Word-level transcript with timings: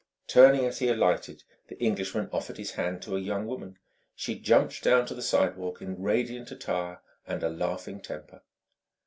Turning 0.25 0.65
as 0.65 0.79
he 0.79 0.87
alighted, 0.87 1.43
the 1.67 1.79
Englishman 1.79 2.27
offered 2.33 2.57
his 2.57 2.71
hand 2.71 3.03
to 3.03 3.15
a 3.15 3.19
young 3.19 3.45
woman. 3.45 3.77
She 4.15 4.33
jumped 4.33 4.81
down 4.81 5.05
to 5.05 5.13
the 5.13 5.21
sidewalk 5.21 5.79
in 5.79 6.01
radiant 6.01 6.49
attire 6.49 7.01
and 7.27 7.43
a 7.43 7.49
laughing 7.49 8.01
temper. 8.01 8.41